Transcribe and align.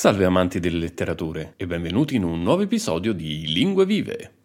Salve 0.00 0.24
amanti 0.24 0.60
delle 0.60 0.78
letterature 0.78 1.52
e 1.58 1.66
benvenuti 1.66 2.14
in 2.14 2.24
un 2.24 2.42
nuovo 2.42 2.62
episodio 2.62 3.12
di 3.12 3.52
Lingue 3.52 3.84
Vive. 3.84 4.39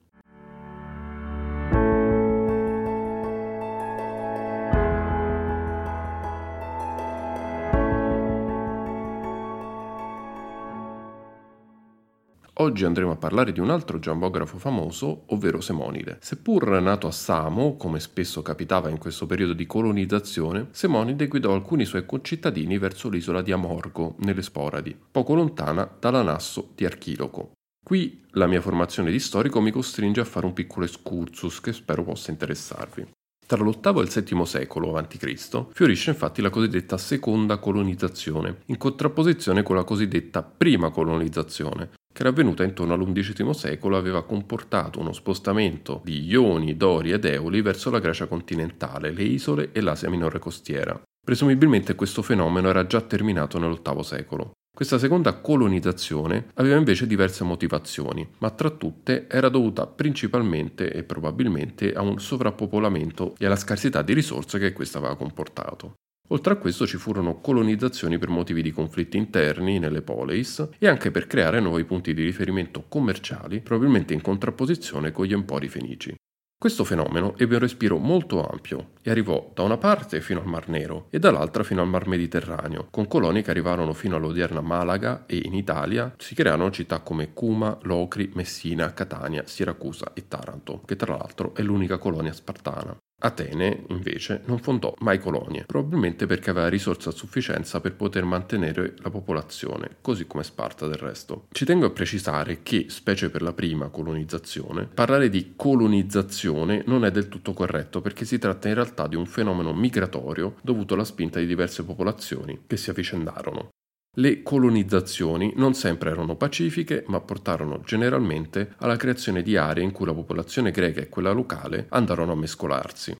Oggi 12.65 12.83
andremo 12.83 13.11
a 13.11 13.15
parlare 13.15 13.51
di 13.51 13.59
un 13.59 13.69
altro 13.69 13.99
giambografo 13.99 14.57
famoso, 14.57 15.25
ovvero 15.27 15.61
Semonide. 15.61 16.17
Seppur 16.19 16.81
nato 16.81 17.05
a 17.05 17.11
Samo, 17.11 17.75
come 17.75 17.99
spesso 17.99 18.41
capitava 18.41 18.89
in 18.89 18.97
questo 18.97 19.27
periodo 19.27 19.53
di 19.53 19.67
colonizzazione, 19.67 20.69
Semonide 20.71 21.27
guidò 21.27 21.53
alcuni 21.53 21.85
suoi 21.85 22.07
concittadini 22.07 22.79
verso 22.79 23.07
l'isola 23.07 23.43
di 23.43 23.51
Amorgo, 23.51 24.15
nelle 24.21 24.41
Sporadi, 24.41 24.97
poco 25.11 25.35
lontana 25.35 25.87
dall'Anasso 25.99 26.71
di 26.73 26.85
Archiloco. 26.85 27.51
Qui 27.85 28.23
la 28.31 28.47
mia 28.47 28.61
formazione 28.61 29.11
di 29.11 29.19
storico 29.19 29.61
mi 29.61 29.69
costringe 29.69 30.21
a 30.21 30.25
fare 30.25 30.47
un 30.47 30.53
piccolo 30.53 30.85
excursus 30.85 31.59
che 31.59 31.71
spero 31.71 32.03
possa 32.03 32.31
interessarvi. 32.31 33.07
Tra 33.45 33.63
l'VIII 33.63 33.99
e 33.99 34.01
il 34.01 34.23
VII 34.23 34.45
secolo 34.47 34.97
a.C. 34.97 35.67
fiorisce 35.71 36.09
infatti 36.09 36.41
la 36.41 36.49
cosiddetta 36.49 36.97
seconda 36.97 37.57
colonizzazione, 37.59 38.61
in 38.65 38.77
contrapposizione 38.77 39.61
con 39.61 39.75
la 39.75 39.83
cosiddetta 39.83 40.41
prima 40.41 40.89
colonizzazione, 40.89 41.91
che 42.15 42.21
era 42.21 42.29
avvenuta 42.29 42.63
intorno 42.63 42.93
all'undicesimo 42.93 43.51
secolo 43.51 43.97
aveva 43.97 44.23
comportato 44.23 45.01
uno 45.01 45.11
spostamento 45.11 45.99
di 46.01 46.23
Ioni, 46.27 46.77
Dori 46.77 47.11
ed 47.11 47.25
Eoli 47.25 47.61
verso 47.61 47.89
la 47.89 47.99
Grecia 47.99 48.25
continentale, 48.25 49.11
le 49.11 49.23
isole 49.23 49.73
e 49.73 49.81
l'Asia 49.81 50.09
minore 50.09 50.39
costiera. 50.39 50.97
Presumibilmente 51.21 51.93
questo 51.95 52.21
fenomeno 52.21 52.69
era 52.69 52.87
già 52.87 53.01
terminato 53.01 53.59
nell'VIII 53.59 54.03
secolo. 54.05 54.51
Questa 54.73 54.97
seconda 54.97 55.33
colonizzazione 55.33 56.45
aveva 56.53 56.77
invece 56.77 57.05
diverse 57.05 57.43
motivazioni, 57.43 58.25
ma 58.37 58.49
tra 58.51 58.69
tutte 58.69 59.27
era 59.27 59.49
dovuta 59.49 59.85
principalmente 59.85 60.93
e 60.93 61.03
probabilmente 61.03 61.91
a 61.91 62.01
un 62.01 62.17
sovrappopolamento 62.17 63.35
e 63.37 63.45
alla 63.45 63.57
scarsità 63.57 64.01
di 64.01 64.13
risorse 64.13 64.57
che 64.57 64.71
questo 64.71 64.99
aveva 64.99 65.17
comportato. 65.17 65.95
Oltre 66.29 66.53
a 66.53 66.57
questo 66.57 66.87
ci 66.87 66.97
furono 66.97 67.39
colonizzazioni 67.39 68.17
per 68.17 68.29
motivi 68.29 68.63
di 68.63 68.71
conflitti 68.71 69.17
interni 69.17 69.77
nelle 69.77 70.01
poleis 70.01 70.69
e 70.79 70.87
anche 70.87 71.11
per 71.11 71.27
creare 71.27 71.59
nuovi 71.59 71.83
punti 71.83 72.13
di 72.13 72.23
riferimento 72.23 72.85
commerciali, 72.87 73.61
probabilmente 73.61 74.13
in 74.13 74.21
contrapposizione 74.21 75.11
con 75.11 75.25
gli 75.25 75.33
empori 75.33 75.67
fenici. 75.67 76.15
Questo 76.57 76.83
fenomeno 76.83 77.37
ebbe 77.37 77.55
un 77.55 77.59
respiro 77.59 77.97
molto 77.97 78.43
ampio 78.43 78.93
e 79.03 79.11
arrivò 79.11 79.51
da 79.53 79.61
una 79.61 79.77
parte 79.77 80.19
fino 80.19 80.39
al 80.39 80.47
Mar 80.47 80.67
Nero 80.67 81.07
e 81.11 81.19
dall'altra 81.19 81.63
fino 81.63 81.81
al 81.81 81.87
Mar 81.87 82.07
Mediterraneo, 82.07 82.87
con 82.89 83.07
colonie 83.07 83.43
che 83.43 83.51
arrivarono 83.51 83.93
fino 83.93 84.15
all'odierna 84.15 84.61
Malaga 84.61 85.25
e 85.27 85.41
in 85.43 85.53
Italia 85.53 86.15
si 86.17 86.33
crearono 86.33 86.71
città 86.71 87.01
come 87.01 87.33
Cuma, 87.33 87.77
Locri, 87.83 88.31
Messina, 88.33 88.93
Catania, 88.93 89.43
Siracusa 89.45 90.13
e 90.13 90.27
Taranto, 90.27 90.81
che 90.85 90.95
tra 90.95 91.15
l'altro 91.15 91.53
è 91.53 91.61
l'unica 91.61 91.99
colonia 91.99 92.33
spartana. 92.33 92.97
Atene, 93.25 93.85
invece, 93.89 94.41
non 94.45 94.59
fondò 94.59 94.93
mai 94.99 95.19
colonie, 95.19 95.63
probabilmente 95.65 96.27
perché 96.27 96.51
aveva 96.51 96.69
risorse 96.69 97.09
a 97.09 97.11
sufficienza 97.11 97.81
per 97.81 97.95
poter 97.95 98.23
mantenere 98.23 98.93
la 98.99 99.09
popolazione, 99.09 99.97
così 100.01 100.27
come 100.27 100.43
Sparta 100.43 100.85
del 100.85 100.97
resto. 100.97 101.47
Ci 101.51 101.65
tengo 101.65 101.87
a 101.87 101.89
precisare 101.89 102.61
che, 102.61 102.85
specie 102.89 103.31
per 103.31 103.41
la 103.41 103.53
prima 103.53 103.89
colonizzazione, 103.89 104.85
parlare 104.85 105.29
di 105.29 105.53
colonizzazione 105.55 106.83
non 106.85 107.03
è 107.03 107.09
del 107.09 107.27
tutto 107.27 107.53
corretto 107.53 107.99
perché 107.99 108.25
si 108.25 108.37
tratta 108.37 108.67
in 108.67 108.75
realtà 108.75 109.07
di 109.07 109.15
un 109.15 109.25
fenomeno 109.25 109.73
migratorio 109.73 110.57
dovuto 110.61 110.93
alla 110.93 111.03
spinta 111.03 111.39
di 111.39 111.47
diverse 111.47 111.83
popolazioni 111.83 112.61
che 112.67 112.77
si 112.77 112.91
avvicendarono. 112.91 113.69
Le 114.17 114.43
colonizzazioni 114.43 115.51
non 115.57 115.73
sempre 115.73 116.09
erano 116.09 116.37
pacifiche, 116.37 117.03
ma 117.07 117.19
portarono 117.19 117.81
generalmente 117.83 118.75
alla 118.77 118.95
creazione 118.95 119.41
di 119.41 119.57
aree 119.57 119.83
in 119.83 119.91
cui 119.91 120.05
la 120.05 120.13
popolazione 120.13 120.71
greca 120.71 121.01
e 121.01 121.09
quella 121.09 121.33
locale 121.33 121.87
andarono 121.89 122.31
a 122.31 122.35
mescolarsi. 122.35 123.13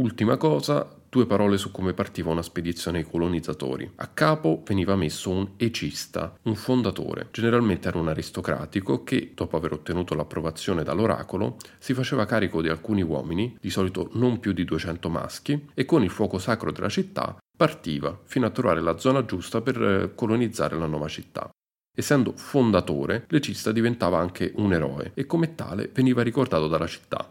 Ultima 0.00 0.36
cosa, 0.36 0.88
due 1.08 1.26
parole 1.26 1.56
su 1.56 1.70
come 1.70 1.92
partiva 1.92 2.30
una 2.30 2.42
spedizione 2.42 2.98
ai 2.98 3.04
colonizzatori. 3.04 3.92
A 3.96 4.08
capo 4.08 4.62
veniva 4.66 4.96
messo 4.96 5.30
un 5.30 5.50
ecista, 5.56 6.36
un 6.42 6.56
fondatore. 6.56 7.28
Generalmente 7.30 7.86
era 7.86 7.98
un 7.98 8.08
aristocratico 8.08 9.04
che, 9.04 9.32
dopo 9.34 9.56
aver 9.56 9.72
ottenuto 9.72 10.14
l'approvazione 10.14 10.82
dall'oracolo, 10.82 11.58
si 11.78 11.94
faceva 11.94 12.24
carico 12.24 12.60
di 12.60 12.68
alcuni 12.68 13.02
uomini, 13.02 13.56
di 13.60 13.70
solito 13.70 14.10
non 14.14 14.40
più 14.40 14.52
di 14.52 14.64
200 14.64 15.08
maschi, 15.10 15.68
e 15.74 15.84
con 15.84 16.02
il 16.02 16.10
fuoco 16.10 16.38
sacro 16.38 16.72
della 16.72 16.88
città 16.88 17.38
partiva 17.60 18.18
fino 18.24 18.46
a 18.46 18.50
trovare 18.50 18.80
la 18.80 18.96
zona 18.96 19.26
giusta 19.26 19.60
per 19.60 19.82
eh, 19.82 20.14
colonizzare 20.14 20.78
la 20.78 20.86
nuova 20.86 21.08
città. 21.08 21.50
Essendo 21.94 22.32
fondatore, 22.34 23.26
l'Ecista 23.28 23.70
diventava 23.70 24.18
anche 24.18 24.52
un 24.56 24.72
eroe 24.72 25.12
e 25.12 25.26
come 25.26 25.54
tale 25.54 25.90
veniva 25.92 26.22
ricordato 26.22 26.68
dalla 26.68 26.86
città. 26.86 27.30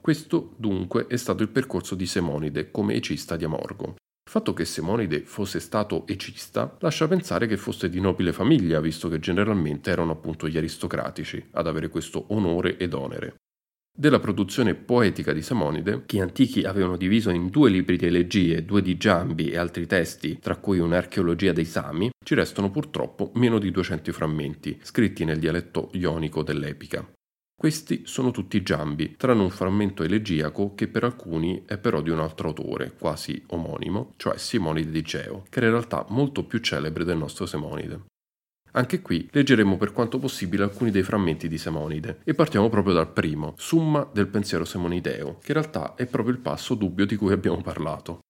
Questo 0.00 0.54
dunque 0.56 1.06
è 1.06 1.18
stato 1.18 1.42
il 1.42 1.50
percorso 1.50 1.94
di 1.94 2.06
Semonide 2.06 2.70
come 2.70 2.94
ecista 2.94 3.36
di 3.36 3.44
Amorgo. 3.44 3.88
Il 4.24 4.30
fatto 4.30 4.54
che 4.54 4.64
Semonide 4.64 5.20
fosse 5.20 5.60
stato 5.60 6.06
ecista 6.06 6.74
lascia 6.80 7.06
pensare 7.06 7.46
che 7.46 7.58
fosse 7.58 7.90
di 7.90 8.00
nobile 8.00 8.32
famiglia, 8.32 8.80
visto 8.80 9.10
che 9.10 9.18
generalmente 9.18 9.90
erano 9.90 10.12
appunto 10.12 10.48
gli 10.48 10.56
aristocratici 10.56 11.50
ad 11.50 11.66
avere 11.66 11.90
questo 11.90 12.24
onore 12.28 12.78
ed 12.78 12.94
onere. 12.94 13.34
Della 13.94 14.20
produzione 14.20 14.74
poetica 14.74 15.34
di 15.34 15.42
Semonide, 15.42 16.04
che 16.06 16.16
gli 16.16 16.20
antichi 16.20 16.62
avevano 16.62 16.96
diviso 16.96 17.28
in 17.28 17.50
due 17.50 17.68
libri 17.68 17.98
di 17.98 18.06
elegie, 18.06 18.64
due 18.64 18.80
di 18.80 18.96
Giambi 18.96 19.50
e 19.50 19.58
altri 19.58 19.86
testi, 19.86 20.38
tra 20.38 20.56
cui 20.56 20.78
un'archeologia 20.78 21.52
dei 21.52 21.66
Sami, 21.66 22.10
ci 22.24 22.34
restano 22.34 22.70
purtroppo 22.70 23.32
meno 23.34 23.58
di 23.58 23.70
200 23.70 24.10
frammenti, 24.12 24.78
scritti 24.82 25.26
nel 25.26 25.38
dialetto 25.38 25.90
ionico 25.92 26.42
dell'epica. 26.42 27.06
Questi 27.54 28.02
sono 28.06 28.30
tutti 28.30 28.62
Giambi, 28.62 29.14
tranne 29.16 29.42
un 29.42 29.50
frammento 29.50 30.02
elegiaco 30.02 30.74
che 30.74 30.88
per 30.88 31.04
alcuni 31.04 31.62
è 31.66 31.76
però 31.76 32.00
di 32.00 32.10
un 32.10 32.18
altro 32.18 32.48
autore, 32.48 32.94
quasi 32.98 33.40
omonimo, 33.48 34.14
cioè 34.16 34.38
Simonide 34.38 34.90
di 34.90 35.02
Geo, 35.02 35.44
che 35.50 35.58
era 35.58 35.66
in 35.66 35.74
realtà 35.74 36.06
molto 36.08 36.44
più 36.44 36.60
celebre 36.60 37.04
del 37.04 37.18
nostro 37.18 37.44
Semonide. 37.44 38.10
Anche 38.74 39.02
qui 39.02 39.28
leggeremo 39.30 39.76
per 39.76 39.92
quanto 39.92 40.18
possibile 40.18 40.62
alcuni 40.62 40.90
dei 40.90 41.02
frammenti 41.02 41.46
di 41.46 41.58
Semonide 41.58 42.20
e 42.24 42.32
partiamo 42.32 42.70
proprio 42.70 42.94
dal 42.94 43.12
primo, 43.12 43.52
Summa 43.58 44.08
del 44.10 44.28
pensiero 44.28 44.64
semonideo, 44.64 45.38
che 45.42 45.52
in 45.52 45.60
realtà 45.60 45.94
è 45.94 46.06
proprio 46.06 46.34
il 46.34 46.40
passo 46.40 46.74
dubbio 46.74 47.04
di 47.04 47.16
cui 47.16 47.32
abbiamo 47.32 47.60
parlato. 47.60 48.20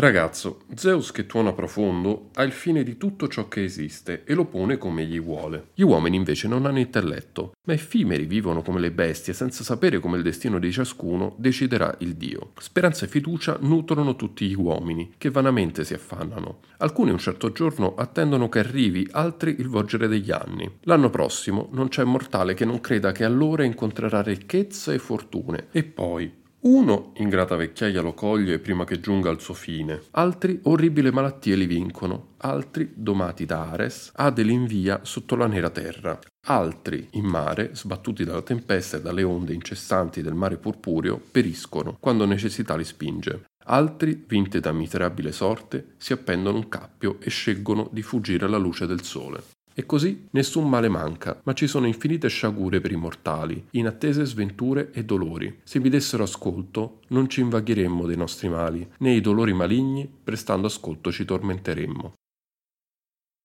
Ragazzo, 0.00 0.62
Zeus 0.74 1.12
che 1.12 1.26
tuona 1.26 1.52
profondo 1.52 2.30
ha 2.36 2.42
il 2.42 2.52
fine 2.52 2.82
di 2.82 2.96
tutto 2.96 3.28
ciò 3.28 3.48
che 3.48 3.62
esiste 3.62 4.24
e 4.24 4.32
lo 4.32 4.46
pone 4.46 4.78
come 4.78 5.04
gli 5.04 5.20
vuole. 5.20 5.72
Gli 5.74 5.82
uomini 5.82 6.16
invece 6.16 6.48
non 6.48 6.64
hanno 6.64 6.78
intelletto, 6.78 7.52
ma 7.66 7.74
effimeri 7.74 8.24
vivono 8.24 8.62
come 8.62 8.80
le 8.80 8.92
bestie 8.92 9.34
senza 9.34 9.62
sapere 9.62 9.98
come 9.98 10.16
il 10.16 10.22
destino 10.22 10.58
di 10.58 10.72
ciascuno 10.72 11.34
deciderà 11.36 11.94
il 11.98 12.14
Dio. 12.14 12.52
Speranza 12.58 13.04
e 13.04 13.08
fiducia 13.08 13.58
nutrono 13.60 14.16
tutti 14.16 14.48
gli 14.48 14.54
uomini, 14.54 15.12
che 15.18 15.28
vanamente 15.28 15.84
si 15.84 15.92
affannano. 15.92 16.60
Alcuni 16.78 17.10
un 17.10 17.18
certo 17.18 17.52
giorno 17.52 17.94
attendono 17.94 18.48
che 18.48 18.60
arrivi, 18.60 19.06
altri 19.10 19.56
il 19.58 19.68
volgere 19.68 20.08
degli 20.08 20.30
anni. 20.30 20.78
L'anno 20.84 21.10
prossimo 21.10 21.68
non 21.72 21.88
c'è 21.88 22.04
mortale 22.04 22.54
che 22.54 22.64
non 22.64 22.80
creda 22.80 23.12
che 23.12 23.24
allora 23.24 23.64
incontrerà 23.64 24.22
ricchezza 24.22 24.94
e 24.94 24.98
fortune. 24.98 25.66
E 25.72 25.84
poi, 25.84 26.39
uno, 26.62 27.12
ingrata 27.16 27.56
vecchiaia 27.56 28.02
lo 28.02 28.12
coglie 28.12 28.58
prima 28.58 28.84
che 28.84 29.00
giunga 29.00 29.30
al 29.30 29.40
suo 29.40 29.54
fine, 29.54 30.02
altri 30.10 30.60
orribili 30.64 31.10
malattie 31.10 31.56
li 31.56 31.64
vincono, 31.64 32.34
altri, 32.38 32.92
domati 32.94 33.46
da 33.46 33.70
Ares, 33.70 34.12
Ade 34.14 34.42
li 34.42 34.52
invia 34.52 35.00
sotto 35.02 35.36
la 35.36 35.46
nera 35.46 35.70
terra, 35.70 36.18
altri, 36.48 37.08
in 37.12 37.24
mare, 37.24 37.70
sbattuti 37.72 38.24
dalla 38.24 38.42
tempesta 38.42 38.98
e 38.98 39.00
dalle 39.00 39.22
onde 39.22 39.54
incessanti 39.54 40.20
del 40.20 40.34
mare 40.34 40.58
purpureo, 40.58 41.18
periscono 41.30 41.96
quando 41.98 42.26
necessità 42.26 42.76
li 42.76 42.84
spinge. 42.84 43.44
Altri, 43.64 44.24
vinti 44.26 44.60
da 44.60 44.72
miserabile 44.72 45.32
sorte, 45.32 45.94
si 45.96 46.12
appendono 46.12 46.58
un 46.58 46.68
cappio 46.68 47.16
e 47.20 47.30
scelgono 47.30 47.88
di 47.90 48.02
fuggire 48.02 48.44
alla 48.44 48.58
luce 48.58 48.86
del 48.86 49.02
sole. 49.02 49.42
E 49.80 49.86
così 49.86 50.26
nessun 50.32 50.68
male 50.68 50.90
manca, 50.90 51.40
ma 51.44 51.54
ci 51.54 51.66
sono 51.66 51.86
infinite 51.86 52.28
sciagure 52.28 52.82
per 52.82 52.92
i 52.92 52.96
mortali, 52.96 53.68
inattese 53.70 54.26
sventure 54.26 54.90
e 54.92 55.06
dolori. 55.06 55.60
Se 55.62 55.80
vi 55.80 55.88
dessero 55.88 56.22
ascolto, 56.24 56.98
non 57.08 57.30
ci 57.30 57.40
invaghiremmo 57.40 58.04
dei 58.04 58.18
nostri 58.18 58.50
mali, 58.50 58.86
né 58.98 59.12
i 59.12 59.22
dolori 59.22 59.54
maligni, 59.54 60.06
prestando 60.22 60.66
ascolto 60.66 61.10
ci 61.10 61.24
tormenteremmo. 61.24 62.12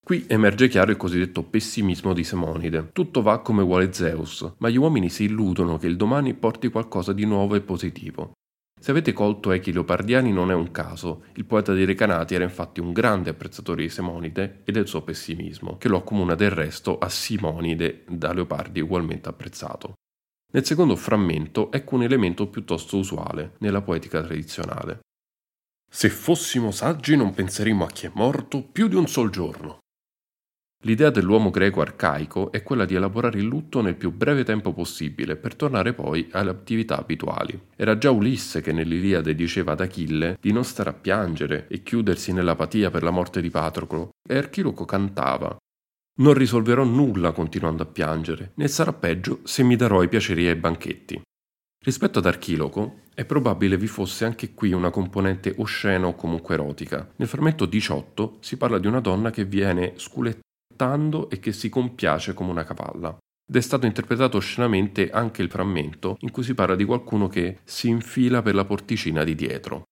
Qui 0.06 0.26
emerge 0.28 0.68
chiaro 0.68 0.92
il 0.92 0.98
cosiddetto 0.98 1.42
pessimismo 1.42 2.12
di 2.12 2.26
Semonide. 2.26 2.90
Tutto 2.92 3.22
va 3.22 3.40
come 3.40 3.64
vuole 3.64 3.94
Zeus, 3.94 4.56
ma 4.58 4.68
gli 4.68 4.76
uomini 4.76 5.10
si 5.10 5.24
illudono 5.24 5.78
che 5.78 5.88
il 5.88 5.96
domani 5.96 6.34
porti 6.34 6.68
qualcosa 6.68 7.14
di 7.14 7.24
nuovo 7.24 7.56
e 7.56 7.62
positivo. 7.62 8.34
Se 8.86 8.92
avete 8.92 9.14
colto 9.14 9.52
echi 9.52 9.74
leopardiani 9.74 10.32
non 10.32 10.52
è 10.52 10.54
un 10.54 10.70
caso, 10.70 11.24
il 11.38 11.46
poeta 11.46 11.74
dei 11.74 11.86
Recanati 11.86 12.36
era 12.36 12.44
infatti 12.44 12.82
un 12.82 12.94
grande 12.94 13.32
apprezzatore 13.32 13.82
di 13.82 13.90
Semonide 13.90 14.62
e 14.64 14.72
del 14.72 14.88
suo 14.88 15.02
pessimismo, 15.02 15.80
che 15.80 15.88
lo 15.88 15.98
accomuna 15.98 16.36
del 16.36 16.52
resto 16.52 17.00
a 17.00 17.10
Simonide, 17.10 18.04
da 18.08 18.32
Leopardi 18.32 18.82
ugualmente 18.82 19.28
apprezzato. 19.28 19.94
Nel 20.54 20.66
secondo 20.66 20.96
frammento 20.96 21.72
ecco 21.72 21.96
un 21.96 22.04
elemento 22.04 22.46
piuttosto 22.46 22.98
usuale 22.98 23.54
nella 23.58 23.82
poetica 23.82 24.22
tradizionale. 24.22 25.00
Se 25.92 26.10
fossimo 26.10 26.70
saggi 26.70 27.16
non 27.16 27.34
penseremmo 27.34 27.86
a 27.86 27.90
chi 27.90 28.06
è 28.06 28.12
morto 28.14 28.62
più 28.62 28.88
di 28.88 28.98
un 28.98 29.08
sol 29.08 29.32
giorno. 29.32 29.80
L'idea 30.86 31.10
dell'uomo 31.10 31.50
greco 31.50 31.82
arcaico 31.82 32.52
è 32.52 32.62
quella 32.62 32.86
di 32.86 32.94
elaborare 32.94 33.40
il 33.40 33.46
lutto 33.46 33.82
nel 33.82 33.96
più 33.96 34.12
breve 34.12 34.44
tempo 34.44 34.72
possibile 34.72 35.36
per 35.36 35.56
tornare 35.56 35.94
poi 35.94 36.30
alle 36.32 36.52
attività 36.52 37.00
abituali. 37.00 37.60
Era 37.76 37.98
già 37.98 38.12
Ulisse 38.12 38.62
che 38.62 38.72
nell'Iliade 38.72 39.34
diceva 39.34 39.72
ad 39.72 39.82
Achille 39.82 40.38
di 40.40 40.52
non 40.52 40.64
stare 40.64 40.92
a 40.92 40.94
piangere 40.94 41.68
e 41.70 41.82
chiudersi 41.82 42.34
nell'apatia 42.34 42.92
per 42.92 43.02
la 43.02 43.10
morte 43.10 43.42
di 43.42 43.50
Patroclo, 43.50 44.10
e 44.28 44.38
Archiloco 44.38 44.86
cantava 44.86 45.58
non 46.18 46.34
risolverò 46.34 46.86
nulla 46.86 47.34
continuando 47.34 47.84
a 47.84 47.88
piangere, 47.88 48.52
né 48.56 48.70
sarà 48.70 48.94
peggio 48.94 49.42
se 49.44 49.64
mi 49.64 49.76
darò 49.76 50.02
i 50.02 50.08
piaceri 50.08 50.48
e 50.48 50.52
i 50.52 50.56
banchetti. 50.56 51.22
Rispetto 51.84 52.20
ad 52.20 52.26
Archiloco, 52.26 53.02
è 53.14 53.26
probabile 53.26 53.78
vi 53.78 53.88
fosse 53.88 54.24
anche 54.24 54.54
qui 54.54 54.72
una 54.72 54.92
componente 54.92 55.54
oscena 55.58 56.08
o 56.08 56.16
comunque 56.16 56.54
erotica. 56.54 57.12
Nel 57.18 57.28
frammento 57.28 57.66
18 57.66 58.38
si 58.40 58.56
parla 58.56 58.78
di 58.78 58.88
una 58.88 59.02
donna 59.02 59.30
che 59.30 59.44
viene 59.44 59.94
sculettata 59.98 60.44
saltando 60.76 61.30
e 61.30 61.40
che 61.40 61.54
si 61.54 61.70
compiace 61.70 62.34
come 62.34 62.52
una 62.52 62.66
cavalla. 62.66 63.18
Ed 63.48 63.56
è 63.56 63.62
stato 63.62 63.86
interpretato 63.86 64.38
oscenamente 64.38 65.10
anche 65.10 65.42
il 65.42 65.50
frammento 65.50 66.18
in 66.20 66.32
cui 66.32 66.44
si 66.44 66.54
parla 66.54 66.76
di 66.76 66.84
qualcuno 66.84 67.28
che 67.28 67.60
si 67.64 67.88
infila 67.88 68.42
per 68.42 68.56
la 68.56 68.66
porticina 68.66 69.24
di 69.24 69.36
dietro. 69.36 69.84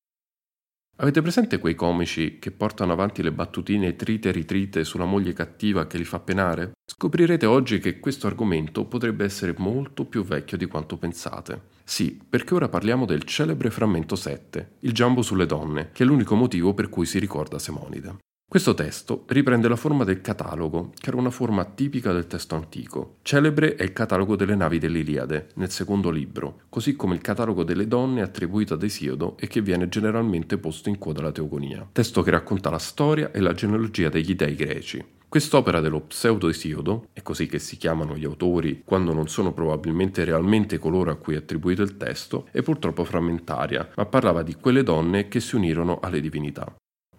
Avete 0.97 1.21
presente 1.21 1.57
quei 1.57 1.73
comici 1.73 2.37
che 2.37 2.51
portano 2.51 2.93
avanti 2.93 3.23
le 3.23 3.31
battutine 3.31 3.95
trite 3.95 4.29
e 4.29 4.31
ritrite 4.31 4.83
sulla 4.83 5.05
moglie 5.05 5.33
cattiva 5.33 5.87
che 5.87 5.97
li 5.97 6.03
fa 6.03 6.19
penare? 6.19 6.73
Scoprirete 6.85 7.47
oggi 7.47 7.79
che 7.79 7.99
questo 7.99 8.27
argomento 8.27 8.85
potrebbe 8.85 9.25
essere 9.25 9.55
molto 9.57 10.05
più 10.05 10.23
vecchio 10.23 10.57
di 10.57 10.67
quanto 10.67 10.97
pensate. 10.97 11.71
Sì, 11.83 12.21
perché 12.27 12.53
ora 12.53 12.69
parliamo 12.69 13.05
del 13.05 13.23
celebre 13.23 13.71
frammento 13.71 14.15
7, 14.15 14.73
il 14.81 14.93
giambo 14.93 15.23
sulle 15.23 15.47
donne, 15.47 15.89
che 15.91 16.03
è 16.03 16.05
l'unico 16.05 16.35
motivo 16.35 16.73
per 16.73 16.89
cui 16.89 17.07
si 17.07 17.17
ricorda 17.17 17.57
Semonide. 17.57 18.17
Questo 18.53 18.75
testo 18.75 19.23
riprende 19.29 19.67
la 19.67 19.75
forma 19.75 20.03
del 20.03 20.21
catalogo, 20.21 20.91
che 20.99 21.09
era 21.09 21.17
una 21.17 21.31
forma 21.31 21.65
tipica 21.65 22.13
del 22.13 22.27
testo 22.27 22.53
antico. 22.53 23.15
Celebre 23.23 23.73
è 23.73 23.81
il 23.81 23.93
catalogo 23.93 24.35
delle 24.35 24.53
navi 24.53 24.77
dell'Iliade, 24.77 25.47
nel 25.55 25.71
secondo 25.71 26.11
libro, 26.11 26.59
così 26.69 26.95
come 26.95 27.15
il 27.15 27.21
catalogo 27.21 27.63
delle 27.63 27.87
donne 27.87 28.21
attribuito 28.21 28.75
ad 28.75 28.83
Esiodo 28.83 29.37
e 29.39 29.47
che 29.47 29.61
viene 29.61 29.89
generalmente 29.89 30.59
posto 30.59 30.89
in 30.89 30.99
coda 30.99 31.21
alla 31.21 31.31
Teogonia. 31.31 31.89
Testo 31.91 32.21
che 32.21 32.29
racconta 32.29 32.69
la 32.69 32.77
storia 32.77 33.31
e 33.31 33.39
la 33.39 33.53
genealogia 33.53 34.09
degli 34.09 34.35
dei 34.35 34.53
greci. 34.53 35.03
Quest'opera 35.27 35.79
dello 35.79 36.01
pseudo-Esiodo, 36.01 37.07
è 37.11 37.23
così 37.23 37.47
che 37.47 37.57
si 37.57 37.77
chiamano 37.77 38.15
gli 38.15 38.25
autori 38.25 38.83
quando 38.85 39.13
non 39.13 39.29
sono 39.29 39.51
probabilmente 39.51 40.23
realmente 40.25 40.77
coloro 40.77 41.09
a 41.09 41.15
cui 41.15 41.33
è 41.33 41.37
attribuito 41.37 41.81
il 41.81 41.97
testo, 41.97 42.47
è 42.51 42.61
purtroppo 42.61 43.03
frammentaria, 43.03 43.89
ma 43.95 44.05
parlava 44.05 44.43
di 44.43 44.53
quelle 44.53 44.83
donne 44.83 45.27
che 45.27 45.39
si 45.39 45.55
unirono 45.55 45.97
alle 45.99 46.21
divinità. 46.21 46.71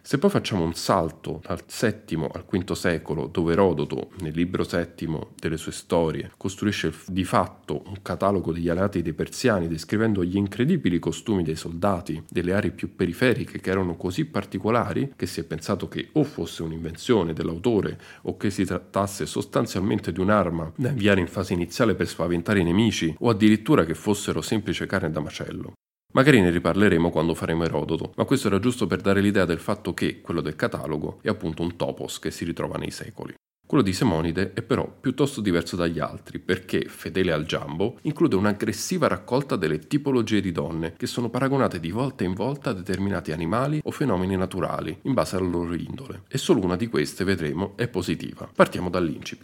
Se 0.06 0.18
poi 0.18 0.28
facciamo 0.28 0.64
un 0.64 0.74
salto 0.74 1.40
dal 1.42 1.62
VII 1.66 2.28
al 2.30 2.44
V 2.44 2.72
secolo, 2.72 3.26
dove 3.26 3.54
Erodoto, 3.54 4.10
nel 4.20 4.34
libro 4.34 4.62
settimo 4.62 5.30
delle 5.40 5.56
sue 5.56 5.72
storie, 5.72 6.30
costruisce 6.36 6.92
di 7.06 7.24
fatto 7.24 7.82
un 7.86 8.02
catalogo 8.02 8.52
degli 8.52 8.68
alleati 8.68 9.00
dei 9.00 9.14
persiani, 9.14 9.66
descrivendo 9.66 10.22
gli 10.22 10.36
incredibili 10.36 10.98
costumi 10.98 11.42
dei 11.42 11.56
soldati 11.56 12.22
delle 12.28 12.52
aree 12.52 12.72
più 12.72 12.94
periferiche 12.94 13.60
che 13.60 13.70
erano 13.70 13.96
così 13.96 14.26
particolari 14.26 15.14
che 15.16 15.24
si 15.24 15.40
è 15.40 15.44
pensato 15.44 15.88
che 15.88 16.10
o 16.12 16.24
fosse 16.24 16.62
un'invenzione 16.62 17.32
dell'autore 17.32 17.98
o 18.24 18.36
che 18.36 18.50
si 18.50 18.66
trattasse 18.66 19.24
sostanzialmente 19.24 20.12
di 20.12 20.20
un'arma 20.20 20.70
da 20.76 20.90
inviare 20.90 21.20
in 21.20 21.28
fase 21.28 21.54
iniziale 21.54 21.94
per 21.94 22.08
spaventare 22.08 22.60
i 22.60 22.64
nemici 22.64 23.16
o 23.20 23.30
addirittura 23.30 23.86
che 23.86 23.94
fossero 23.94 24.42
semplice 24.42 24.84
carne 24.84 25.10
da 25.10 25.20
macello. 25.20 25.72
Magari 26.14 26.40
ne 26.40 26.50
riparleremo 26.50 27.11
quando 27.11 27.34
faremo 27.34 27.64
Erodoto, 27.64 28.12
ma 28.14 28.25
questo 28.25 28.46
era 28.46 28.61
giusto 28.61 28.87
per 28.87 29.00
dare 29.00 29.20
l'idea 29.20 29.44
del 29.44 29.58
fatto 29.58 29.93
che 29.94 30.20
quello 30.20 30.40
del 30.40 30.55
catalogo 30.55 31.19
è 31.22 31.28
appunto 31.28 31.62
un 31.62 31.75
topos 31.75 32.20
che 32.20 32.31
si 32.31 32.44
ritrova 32.44 32.78
nei 32.78 32.93
secoli. 32.93 33.34
Quello 33.66 33.82
di 33.82 33.93
Semonide 33.93 34.52
è 34.52 34.62
però 34.62 34.88
piuttosto 35.00 35.40
diverso 35.40 35.75
dagli 35.75 35.99
altri 35.99 36.38
perché, 36.38 36.84
fedele 36.84 37.32
al 37.32 37.46
Giambo, 37.46 37.99
include 38.02 38.37
un'aggressiva 38.37 39.08
raccolta 39.08 39.56
delle 39.56 39.81
tipologie 39.81 40.40
di 40.40 40.52
donne 40.52 40.94
che 40.96 41.08
sono 41.08 41.31
paragonate 41.31 41.81
di 41.81 41.90
volta 41.90 42.22
in 42.22 42.34
volta 42.34 42.70
a 42.70 42.75
determinati 42.75 43.32
animali 43.32 43.81
o 43.82 43.90
fenomeni 43.90 44.37
naturali 44.37 44.96
in 45.02 45.14
base 45.14 45.34
alla 45.34 45.49
loro 45.49 45.75
indole 45.75 46.22
e 46.28 46.38
solo 46.38 46.62
una 46.62 46.76
di 46.76 46.87
queste, 46.87 47.25
vedremo, 47.25 47.72
è 47.75 47.88
positiva. 47.88 48.49
Partiamo 48.55 48.88
dall'incipit. 48.88 49.44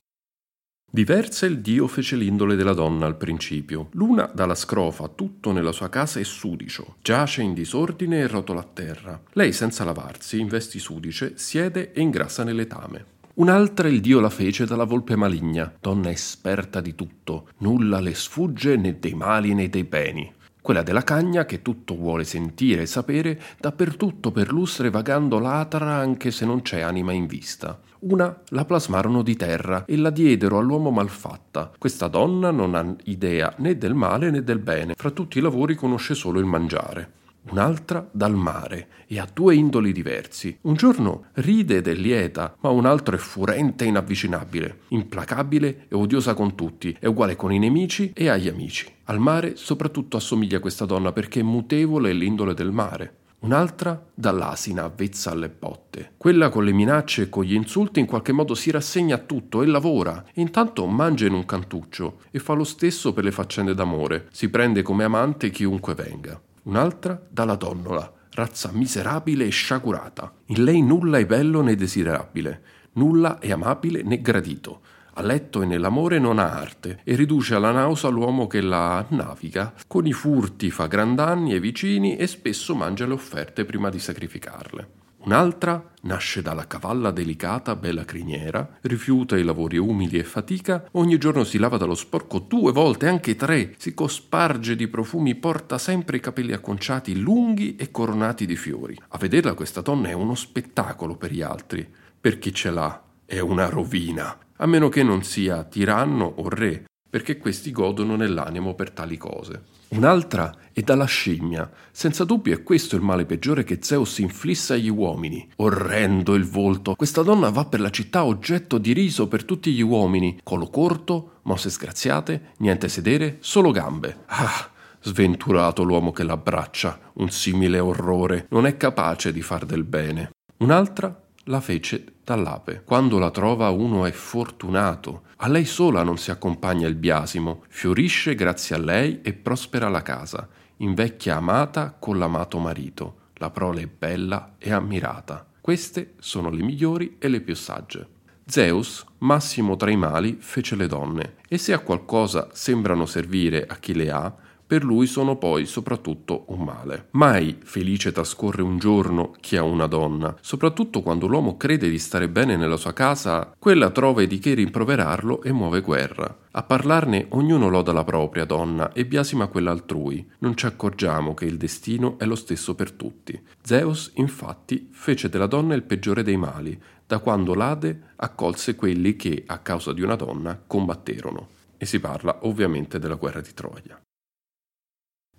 Diversa 0.92 1.46
il 1.46 1.60
dio 1.60 1.86
fece 1.86 2.16
l'indole 2.16 2.56
della 2.56 2.72
donna 2.72 3.06
al 3.06 3.16
principio. 3.16 3.90
L'una 3.92 4.28
dalla 4.34 4.56
scrofa, 4.56 5.06
tutto 5.06 5.52
nella 5.52 5.70
sua 5.70 5.88
casa 5.88 6.18
è 6.18 6.24
sudicio, 6.24 6.96
giace 7.00 7.42
in 7.42 7.54
disordine 7.54 8.18
e 8.18 8.26
rotola 8.26 8.62
a 8.62 8.68
terra. 8.72 9.22
Lei 9.34 9.52
senza 9.52 9.84
lavarsi, 9.84 10.40
in 10.40 10.48
vesti 10.48 10.80
sudice, 10.80 11.34
siede 11.36 11.92
e 11.92 12.00
ingrassa 12.00 12.42
nell'etame. 12.42 13.04
Un'altra 13.34 13.86
il 13.86 14.00
dio 14.00 14.18
la 14.18 14.30
fece 14.30 14.66
dalla 14.66 14.82
volpe 14.82 15.14
maligna, 15.14 15.72
donna 15.80 16.10
esperta 16.10 16.80
di 16.80 16.96
tutto, 16.96 17.50
nulla 17.58 18.00
le 18.00 18.12
sfugge 18.12 18.74
né 18.74 18.98
dei 18.98 19.14
mali 19.14 19.54
né 19.54 19.68
dei 19.68 19.84
beni. 19.84 20.32
Quella 20.62 20.82
della 20.82 21.02
cagna 21.02 21.44
che 21.46 21.62
tutto 21.62 21.96
vuole 21.96 22.24
sentire 22.24 22.82
e 22.82 22.86
sapere, 22.86 23.40
dappertutto 23.58 24.30
per 24.30 24.52
lustre 24.52 24.90
vagando 24.90 25.38
l'atra 25.38 25.94
anche 25.94 26.30
se 26.30 26.44
non 26.44 26.62
c'è 26.62 26.80
anima 26.80 27.12
in 27.12 27.26
vista. 27.26 27.78
Una 28.00 28.34
la 28.48 28.64
plasmarono 28.64 29.22
di 29.22 29.36
terra 29.36 29.84
e 29.84 29.96
la 29.96 30.10
diedero 30.10 30.58
all'uomo 30.58 30.90
malfatta. 30.90 31.70
Questa 31.78 32.08
donna 32.08 32.50
non 32.50 32.74
ha 32.74 32.94
idea 33.04 33.54
né 33.58 33.76
del 33.76 33.94
male 33.94 34.30
né 34.30 34.42
del 34.42 34.58
bene, 34.58 34.94
fra 34.96 35.10
tutti 35.10 35.38
i 35.38 35.42
lavori 35.42 35.74
conosce 35.74 36.14
solo 36.14 36.38
il 36.38 36.46
mangiare 36.46 37.18
un'altra 37.50 38.08
dal 38.12 38.34
mare 38.34 38.88
e 39.06 39.18
ha 39.18 39.28
due 39.32 39.54
indoli 39.54 39.92
diversi. 39.92 40.56
Un 40.62 40.74
giorno 40.74 41.26
ride 41.34 41.78
ed 41.78 41.88
è 41.88 41.94
lieta, 41.94 42.56
ma 42.60 42.70
un 42.70 42.86
altro 42.86 43.16
è 43.16 43.18
furente 43.18 43.84
e 43.84 43.88
inavvicinabile, 43.88 44.80
implacabile 44.88 45.86
e 45.88 45.94
odiosa 45.94 46.34
con 46.34 46.54
tutti, 46.54 46.96
è 46.98 47.06
uguale 47.06 47.36
con 47.36 47.52
i 47.52 47.58
nemici 47.58 48.12
e 48.14 48.28
agli 48.28 48.48
amici. 48.48 48.92
Al 49.04 49.18
mare 49.18 49.56
soprattutto 49.56 50.16
assomiglia 50.16 50.60
questa 50.60 50.84
donna 50.84 51.12
perché 51.12 51.40
è 51.40 51.44
mutevole 51.44 52.12
l'indole 52.12 52.54
del 52.54 52.70
mare 52.70 53.14
un'altra 53.40 54.08
dall'asina 54.14 54.84
avvezza 54.84 55.30
alle 55.30 55.48
botte. 55.48 56.12
Quella 56.16 56.48
con 56.48 56.64
le 56.64 56.72
minacce 56.72 57.22
e 57.22 57.28
con 57.28 57.44
gli 57.44 57.54
insulti 57.54 58.00
in 58.00 58.06
qualche 58.06 58.32
modo 58.32 58.54
si 58.54 58.70
rassegna 58.70 59.14
a 59.14 59.18
tutto 59.18 59.62
e 59.62 59.66
lavora, 59.66 60.24
e 60.32 60.40
intanto 60.40 60.86
mangia 60.86 61.26
in 61.26 61.34
un 61.34 61.44
cantuccio 61.44 62.20
e 62.30 62.38
fa 62.38 62.52
lo 62.52 62.64
stesso 62.64 63.12
per 63.12 63.24
le 63.24 63.32
faccende 63.32 63.74
d'amore, 63.74 64.28
si 64.30 64.48
prende 64.48 64.82
come 64.82 65.04
amante 65.04 65.50
chiunque 65.50 65.94
venga. 65.94 66.40
Un'altra 66.62 67.20
dalla 67.28 67.56
donnola, 67.56 68.12
razza 68.32 68.70
miserabile 68.72 69.46
e 69.46 69.50
sciagurata. 69.50 70.32
In 70.46 70.64
lei 70.64 70.82
nulla 70.82 71.18
è 71.18 71.26
bello 71.26 71.62
né 71.62 71.74
desiderabile, 71.74 72.62
nulla 72.92 73.38
è 73.38 73.50
amabile 73.50 74.02
né 74.02 74.20
gradito 74.20 74.80
a 75.20 75.22
letto 75.22 75.62
e 75.62 75.66
nell'amore 75.66 76.18
non 76.18 76.38
ha 76.38 76.50
arte 76.52 77.00
e 77.04 77.14
riduce 77.14 77.54
alla 77.54 77.72
nausea 77.72 78.10
l'uomo 78.10 78.46
che 78.46 78.60
la 78.60 79.04
naviga. 79.10 79.74
Con 79.86 80.06
i 80.06 80.12
furti 80.12 80.70
fa 80.70 80.86
gran 80.86 81.14
danni 81.14 81.52
ai 81.52 81.60
vicini 81.60 82.16
e 82.16 82.26
spesso 82.26 82.74
mangia 82.74 83.06
le 83.06 83.12
offerte 83.12 83.64
prima 83.64 83.90
di 83.90 83.98
sacrificarle. 83.98 84.99
Un'altra 85.22 85.92
nasce 86.02 86.40
dalla 86.40 86.66
cavalla 86.66 87.10
delicata, 87.10 87.76
bella 87.76 88.04
criniera, 88.04 88.78
rifiuta 88.82 89.36
i 89.36 89.42
lavori 89.42 89.76
umili 89.76 90.18
e 90.18 90.24
fatica, 90.24 90.86
ogni 90.92 91.18
giorno 91.18 91.44
si 91.44 91.58
lava 91.58 91.76
dallo 91.76 91.94
sporco 91.94 92.38
due 92.38 92.72
volte, 92.72 93.06
anche 93.06 93.36
tre, 93.36 93.74
si 93.76 93.92
cosparge 93.92 94.76
di 94.76 94.88
profumi, 94.88 95.34
porta 95.34 95.76
sempre 95.76 96.16
i 96.16 96.20
capelli 96.20 96.52
acconciati, 96.52 97.18
lunghi 97.18 97.76
e 97.76 97.90
coronati 97.90 98.46
di 98.46 98.56
fiori. 98.56 98.96
A 99.08 99.18
vederla 99.18 99.54
questa 99.54 99.82
donna 99.82 100.08
è 100.08 100.12
uno 100.12 100.34
spettacolo 100.34 101.16
per 101.16 101.32
gli 101.32 101.42
altri. 101.42 101.86
Per 102.20 102.38
chi 102.38 102.54
ce 102.54 102.70
l'ha 102.70 103.02
è 103.26 103.38
una 103.38 103.68
rovina 103.68 104.36
a 104.62 104.66
meno 104.66 104.88
che 104.90 105.02
non 105.02 105.22
sia 105.22 105.64
tiranno 105.64 106.24
o 106.36 106.48
re, 106.48 106.84
perché 107.10 107.36
questi 107.38 107.72
godono 107.72 108.14
nell'animo 108.14 108.74
per 108.74 108.92
tali 108.92 109.18
cose. 109.18 109.64
Un'altra 109.88 110.54
è 110.72 110.82
dalla 110.82 111.04
scimmia. 111.04 111.68
Senza 111.90 112.24
dubbio 112.24 112.54
è 112.54 112.62
questo 112.62 112.94
il 112.94 113.02
male 113.02 113.26
peggiore 113.26 113.64
che 113.64 113.78
Zeus 113.80 114.18
inflisse 114.18 114.74
agli 114.74 114.88
uomini. 114.88 115.48
Orrendo 115.56 116.34
il 116.36 116.44
volto. 116.44 116.94
Questa 116.94 117.22
donna 117.22 117.50
va 117.50 117.64
per 117.64 117.80
la 117.80 117.90
città 117.90 118.24
oggetto 118.24 118.78
di 118.78 118.92
riso 118.92 119.26
per 119.26 119.44
tutti 119.44 119.72
gli 119.72 119.82
uomini. 119.82 120.38
Colo 120.44 120.68
corto, 120.68 121.40
mosse 121.42 121.70
sgraziate, 121.70 122.52
niente 122.58 122.88
sedere, 122.88 123.38
solo 123.40 123.72
gambe. 123.72 124.18
Ah! 124.26 124.70
Sventurato 125.02 125.82
l'uomo 125.82 126.12
che 126.12 126.22
l'abbraccia, 126.22 127.12
un 127.14 127.30
simile 127.30 127.78
orrore, 127.78 128.46
non 128.50 128.66
è 128.66 128.76
capace 128.76 129.32
di 129.32 129.40
far 129.40 129.64
del 129.64 129.84
bene. 129.84 130.30
Un'altra 130.58 131.20
la 131.44 131.60
fece 131.60 132.04
dall'ape. 132.30 132.82
Quando 132.84 133.18
la 133.18 133.30
trova 133.30 133.70
uno 133.70 134.06
è 134.06 134.12
fortunato. 134.12 135.22
A 135.38 135.48
lei 135.48 135.64
sola 135.64 136.04
non 136.04 136.16
si 136.16 136.30
accompagna 136.30 136.86
il 136.86 136.94
biasimo, 136.94 137.64
fiorisce 137.68 138.36
grazie 138.36 138.76
a 138.76 138.78
lei 138.78 139.20
e 139.22 139.32
prospera 139.32 139.88
la 139.88 140.02
casa. 140.02 140.48
Invecchia 140.76 141.36
amata 141.36 141.96
con 141.98 142.18
l'amato 142.18 142.58
marito. 142.58 143.16
La 143.34 143.50
prole 143.50 143.82
è 143.82 143.88
bella 143.88 144.54
e 144.58 144.72
ammirata. 144.72 145.44
Queste 145.60 146.14
sono 146.20 146.50
le 146.50 146.62
migliori 146.62 147.16
e 147.18 147.26
le 147.28 147.40
più 147.40 147.56
sagge. 147.56 148.06
Zeus, 148.46 149.04
massimo 149.18 149.76
tra 149.76 149.90
i 149.90 149.96
mali, 149.96 150.36
fece 150.40 150.76
le 150.76 150.86
donne, 150.86 151.34
e 151.48 151.58
se 151.58 151.72
a 151.72 151.78
qualcosa 151.78 152.48
sembrano 152.52 153.06
servire 153.06 153.66
a 153.66 153.76
chi 153.76 153.94
le 153.94 154.10
ha, 154.10 154.34
per 154.70 154.84
lui 154.84 155.08
sono 155.08 155.34
poi 155.34 155.66
soprattutto 155.66 156.44
un 156.50 156.60
male. 156.60 157.08
Mai 157.10 157.58
felice 157.60 158.12
trascorre 158.12 158.62
un 158.62 158.78
giorno 158.78 159.34
chi 159.40 159.56
ha 159.56 159.64
una 159.64 159.88
donna, 159.88 160.36
soprattutto 160.40 161.02
quando 161.02 161.26
l'uomo 161.26 161.56
crede 161.56 161.90
di 161.90 161.98
stare 161.98 162.28
bene 162.28 162.54
nella 162.54 162.76
sua 162.76 162.92
casa, 162.92 163.52
quella 163.58 163.90
trova 163.90 164.24
di 164.24 164.38
che 164.38 164.54
rimproverarlo 164.54 165.42
e 165.42 165.50
muove 165.50 165.80
guerra. 165.80 166.38
A 166.52 166.62
parlarne 166.62 167.26
ognuno 167.30 167.68
loda 167.68 167.92
la 167.92 168.04
propria 168.04 168.44
donna 168.44 168.92
e 168.92 169.06
biasima 169.06 169.48
quella 169.48 169.72
altrui. 169.72 170.24
Non 170.38 170.56
ci 170.56 170.66
accorgiamo 170.66 171.34
che 171.34 171.46
il 171.46 171.56
destino 171.56 172.16
è 172.16 172.24
lo 172.24 172.36
stesso 172.36 172.76
per 172.76 172.92
tutti. 172.92 173.42
Zeus, 173.62 174.12
infatti, 174.14 174.88
fece 174.92 175.28
della 175.28 175.48
donna 175.48 175.74
il 175.74 175.82
peggiore 175.82 176.22
dei 176.22 176.36
mali, 176.36 176.80
da 177.04 177.18
quando 177.18 177.54
l'Ade 177.54 178.12
accolse 178.14 178.76
quelli 178.76 179.16
che, 179.16 179.42
a 179.48 179.58
causa 179.58 179.92
di 179.92 180.02
una 180.02 180.14
donna, 180.14 180.62
combatterono. 180.64 181.48
E 181.76 181.86
si 181.86 181.98
parla 181.98 182.38
ovviamente 182.42 183.00
della 183.00 183.16
guerra 183.16 183.40
di 183.40 183.52
Troia. 183.52 184.00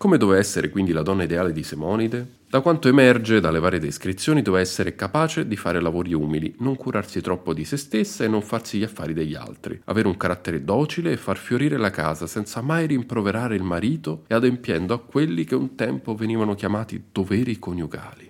Come 0.01 0.17
doveva 0.17 0.39
essere 0.39 0.71
quindi 0.71 0.93
la 0.93 1.03
donna 1.03 1.21
ideale 1.21 1.51
di 1.51 1.61
Semonide? 1.61 2.39
Da 2.49 2.61
quanto 2.61 2.87
emerge 2.87 3.39
dalle 3.39 3.59
varie 3.59 3.77
descrizioni, 3.77 4.41
doveva 4.41 4.63
essere 4.63 4.95
capace 4.95 5.47
di 5.47 5.55
fare 5.55 5.79
lavori 5.79 6.11
umili, 6.11 6.55
non 6.57 6.75
curarsi 6.75 7.21
troppo 7.21 7.53
di 7.53 7.65
se 7.65 7.77
stessa 7.77 8.23
e 8.23 8.27
non 8.27 8.41
farsi 8.41 8.79
gli 8.79 8.83
affari 8.83 9.13
degli 9.13 9.35
altri, 9.35 9.79
avere 9.85 10.07
un 10.07 10.17
carattere 10.17 10.63
docile 10.63 11.11
e 11.11 11.17
far 11.17 11.37
fiorire 11.37 11.77
la 11.77 11.91
casa 11.91 12.25
senza 12.25 12.61
mai 12.61 12.87
rimproverare 12.87 13.53
il 13.53 13.61
marito 13.61 14.23
e 14.25 14.33
adempiendo 14.33 14.95
a 14.95 14.99
quelli 14.99 15.43
che 15.43 15.53
un 15.53 15.75
tempo 15.75 16.15
venivano 16.15 16.55
chiamati 16.55 17.09
doveri 17.11 17.59
coniugali. 17.59 18.27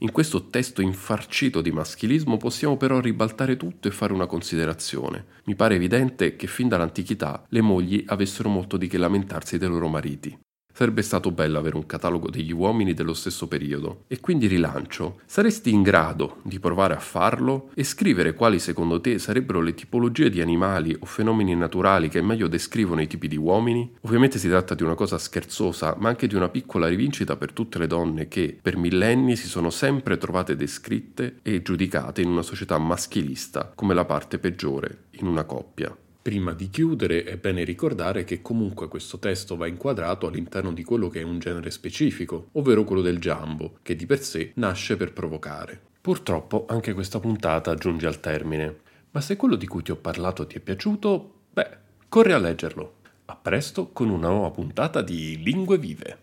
In 0.00 0.10
questo 0.10 0.48
testo 0.48 0.80
infarcito 0.80 1.60
di 1.60 1.70
maschilismo 1.70 2.38
possiamo 2.38 2.78
però 2.78 2.98
ribaltare 2.98 3.58
tutto 3.58 3.88
e 3.88 3.90
fare 3.90 4.14
una 4.14 4.24
considerazione. 4.24 5.26
Mi 5.44 5.54
pare 5.54 5.74
evidente 5.74 6.34
che 6.36 6.46
fin 6.46 6.68
dall'antichità 6.68 7.44
le 7.50 7.60
mogli 7.60 8.02
avessero 8.06 8.48
molto 8.48 8.78
di 8.78 8.86
che 8.86 8.96
lamentarsi 8.96 9.58
dei 9.58 9.68
loro 9.68 9.88
mariti. 9.88 10.38
Sarebbe 10.76 11.02
stato 11.02 11.30
bello 11.30 11.60
avere 11.60 11.76
un 11.76 11.86
catalogo 11.86 12.30
degli 12.30 12.52
uomini 12.52 12.94
dello 12.94 13.14
stesso 13.14 13.46
periodo. 13.46 14.02
E 14.08 14.18
quindi 14.18 14.48
rilancio. 14.48 15.20
Saresti 15.24 15.70
in 15.70 15.82
grado 15.82 16.38
di 16.42 16.58
provare 16.58 16.94
a 16.94 16.98
farlo 16.98 17.70
e 17.74 17.84
scrivere 17.84 18.34
quali 18.34 18.58
secondo 18.58 19.00
te 19.00 19.20
sarebbero 19.20 19.60
le 19.60 19.74
tipologie 19.74 20.30
di 20.30 20.40
animali 20.40 20.96
o 20.98 21.06
fenomeni 21.06 21.54
naturali 21.54 22.08
che 22.08 22.20
meglio 22.22 22.48
descrivono 22.48 23.00
i 23.00 23.06
tipi 23.06 23.28
di 23.28 23.36
uomini? 23.36 23.88
Ovviamente 24.00 24.40
si 24.40 24.48
tratta 24.48 24.74
di 24.74 24.82
una 24.82 24.96
cosa 24.96 25.16
scherzosa, 25.16 25.94
ma 25.96 26.08
anche 26.08 26.26
di 26.26 26.34
una 26.34 26.48
piccola 26.48 26.88
rivincita 26.88 27.36
per 27.36 27.52
tutte 27.52 27.78
le 27.78 27.86
donne 27.86 28.26
che 28.26 28.58
per 28.60 28.76
millenni 28.76 29.36
si 29.36 29.46
sono 29.46 29.70
sempre 29.70 30.18
trovate 30.18 30.56
descritte 30.56 31.38
e 31.42 31.62
giudicate 31.62 32.20
in 32.20 32.30
una 32.30 32.42
società 32.42 32.78
maschilista 32.78 33.70
come 33.76 33.94
la 33.94 34.04
parte 34.04 34.40
peggiore 34.40 35.04
in 35.12 35.28
una 35.28 35.44
coppia. 35.44 35.96
Prima 36.24 36.54
di 36.54 36.70
chiudere 36.70 37.22
è 37.24 37.36
bene 37.36 37.64
ricordare 37.64 38.24
che 38.24 38.40
comunque 38.40 38.88
questo 38.88 39.18
testo 39.18 39.56
va 39.56 39.66
inquadrato 39.66 40.26
all'interno 40.26 40.72
di 40.72 40.82
quello 40.82 41.10
che 41.10 41.20
è 41.20 41.22
un 41.22 41.38
genere 41.38 41.70
specifico, 41.70 42.48
ovvero 42.52 42.82
quello 42.84 43.02
del 43.02 43.18
giambo, 43.18 43.76
che 43.82 43.94
di 43.94 44.06
per 44.06 44.22
sé 44.22 44.52
nasce 44.54 44.96
per 44.96 45.12
provocare. 45.12 45.78
Purtroppo 46.00 46.64
anche 46.66 46.94
questa 46.94 47.20
puntata 47.20 47.74
giunge 47.74 48.06
al 48.06 48.20
termine, 48.20 48.74
ma 49.10 49.20
se 49.20 49.36
quello 49.36 49.54
di 49.54 49.66
cui 49.66 49.82
ti 49.82 49.90
ho 49.90 49.96
parlato 49.96 50.46
ti 50.46 50.56
è 50.56 50.60
piaciuto, 50.60 51.40
beh, 51.52 51.76
corri 52.08 52.32
a 52.32 52.38
leggerlo. 52.38 52.94
A 53.26 53.36
presto 53.36 53.90
con 53.92 54.08
una 54.08 54.28
nuova 54.28 54.50
puntata 54.50 55.02
di 55.02 55.42
Lingue 55.42 55.76
Vive. 55.76 56.12